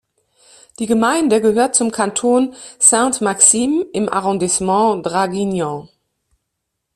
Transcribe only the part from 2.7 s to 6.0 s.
Sainte-Maxime im Arrondissement Draguignan.